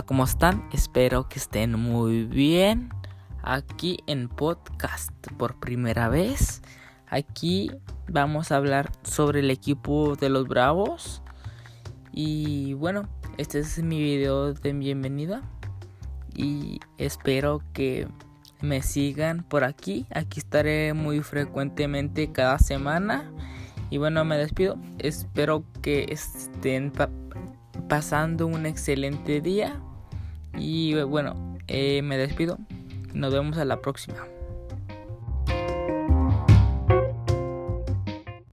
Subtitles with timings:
[0.00, 0.66] ¿cómo están?
[0.72, 2.88] Espero que estén muy bien.
[3.42, 6.62] Aquí en podcast por primera vez.
[7.08, 7.70] Aquí
[8.08, 11.22] vamos a hablar sobre el equipo de los Bravos.
[12.10, 13.06] Y bueno,
[13.36, 15.42] este es mi video de bienvenida.
[16.34, 18.08] Y espero que
[18.62, 20.06] me sigan por aquí.
[20.14, 23.30] Aquí estaré muy frecuentemente cada semana.
[23.90, 24.78] Y bueno, me despido.
[24.98, 26.92] Espero que estén
[27.88, 29.80] pasando un excelente día.
[30.58, 32.58] Y bueno, eh, me despido.
[33.14, 34.26] Nos vemos a la próxima.